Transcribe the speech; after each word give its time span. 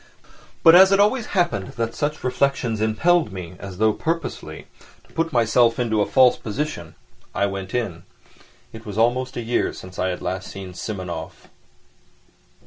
But 0.63 0.73
as 0.73 0.91
it 0.91 0.99
always 0.99 1.27
happened 1.37 1.73
that 1.73 1.93
such 1.93 2.23
reflections 2.23 2.81
impelled 2.81 3.31
me, 3.31 3.53
as 3.59 3.77
though 3.77 3.93
purposely, 3.93 4.65
to 5.07 5.13
put 5.13 5.31
myself 5.31 5.77
into 5.77 6.01
a 6.01 6.07
false 6.07 6.37
position, 6.37 6.95
I 7.35 7.45
went 7.45 7.75
in. 7.75 8.01
It 8.73 8.83
was 8.83 8.97
almost 8.97 9.37
a 9.37 9.41
year 9.43 9.73
since 9.73 9.99
I 9.99 10.07
had 10.07 10.23
last 10.23 10.49
seen 10.49 10.73
Simonov. 10.73 11.49